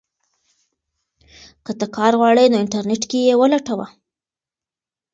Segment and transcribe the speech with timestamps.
[1.65, 3.87] که ته کار غواړې نو انټرنیټ کې یې ولټوه.